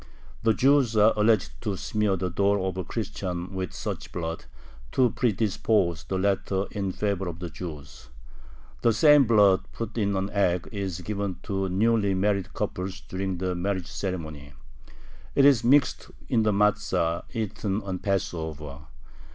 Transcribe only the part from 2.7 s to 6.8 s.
a Christian with such blood, to predispose the latter